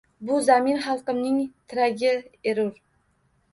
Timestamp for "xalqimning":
0.85-1.37